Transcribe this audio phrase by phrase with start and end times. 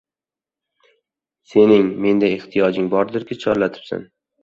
[1.53, 1.61] —Sening
[2.07, 4.15] menda ehtiyojing bordirki, chorlatibsan.